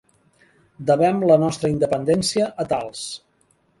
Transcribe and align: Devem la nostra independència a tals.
Devem 0.91 1.21
la 1.31 1.37
nostra 1.43 1.71
independència 1.73 2.49
a 2.65 2.67
tals. 2.73 3.05